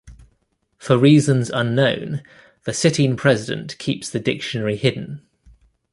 For 0.79 0.97
reasons 0.97 1.51
unknown, 1.51 2.23
the 2.63 2.73
sitting 2.73 3.15
president 3.15 3.77
keeps 3.77 4.09
the 4.09 4.19
dictionary 4.19 4.75
hidden. 4.75 5.21